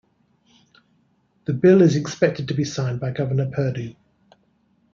[1.45, 3.93] The bill is expected to be signed by Governor Perdue.